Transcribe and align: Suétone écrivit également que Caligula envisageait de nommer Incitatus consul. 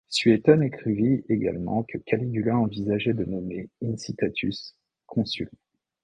Suétone 0.09 0.63
écrivit 0.63 1.23
également 1.29 1.83
que 1.83 1.99
Caligula 1.99 2.57
envisageait 2.57 3.13
de 3.13 3.23
nommer 3.23 3.69
Incitatus 3.83 4.75
consul. 5.05 5.47